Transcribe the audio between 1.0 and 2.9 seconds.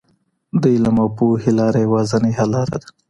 او پوهې لاره یوازینۍ حل لاره ده.